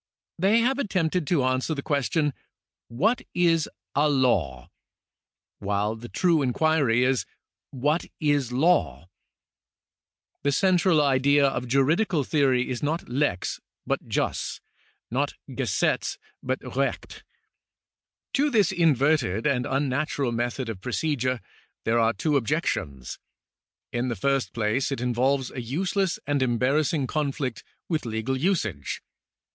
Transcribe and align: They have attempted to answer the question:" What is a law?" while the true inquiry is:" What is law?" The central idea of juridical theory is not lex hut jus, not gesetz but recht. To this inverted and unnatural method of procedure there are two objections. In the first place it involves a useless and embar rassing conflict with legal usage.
They 0.39 0.61
have 0.61 0.79
attempted 0.79 1.27
to 1.27 1.43
answer 1.43 1.75
the 1.75 1.83
question:" 1.83 2.33
What 3.03 3.21
is 3.35 3.69
a 3.93 4.09
law?" 4.09 4.71
while 5.59 5.95
the 5.95 6.09
true 6.09 6.41
inquiry 6.41 7.03
is:" 7.03 7.27
What 7.85 8.07
is 8.19 8.51
law?" 8.51 9.09
The 10.43 10.51
central 10.51 11.03
idea 11.03 11.45
of 11.45 11.67
juridical 11.67 12.23
theory 12.23 12.67
is 12.71 12.81
not 12.81 13.07
lex 13.09 13.59
hut 13.87 14.07
jus, 14.07 14.59
not 15.11 15.35
gesetz 15.47 16.17
but 16.41 16.75
recht. 16.75 17.23
To 18.33 18.49
this 18.49 18.71
inverted 18.71 19.45
and 19.45 19.67
unnatural 19.67 20.31
method 20.31 20.67
of 20.67 20.81
procedure 20.81 21.41
there 21.85 21.99
are 21.99 22.13
two 22.13 22.37
objections. 22.37 23.19
In 23.93 24.07
the 24.07 24.15
first 24.15 24.51
place 24.51 24.91
it 24.91 24.99
involves 24.99 25.51
a 25.51 25.61
useless 25.61 26.17
and 26.25 26.41
embar 26.41 26.73
rassing 26.81 27.07
conflict 27.07 27.63
with 27.87 28.07
legal 28.07 28.35
usage. 28.35 29.03